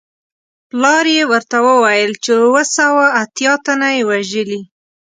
پلار 0.69 1.05
یې 1.17 1.23
ورته 1.31 1.57
وویل 1.67 2.11
چې 2.23 2.31
اووه 2.41 2.63
سوه 2.77 3.05
اتیا 3.23 3.53
تنه 3.65 3.87
یې 3.95 4.01
وژلي. 4.11 4.61